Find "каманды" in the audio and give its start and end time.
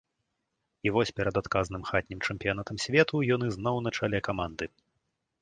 4.31-4.65